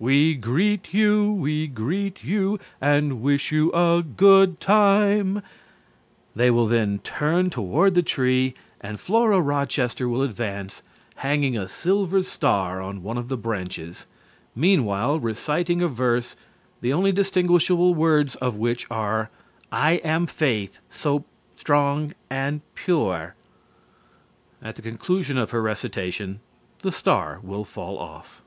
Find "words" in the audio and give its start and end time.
17.94-18.34